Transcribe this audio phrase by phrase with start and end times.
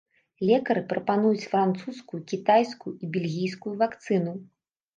[0.51, 4.39] Лекары прапануюць французскую, кітайскую і бельгійскую вакцыну.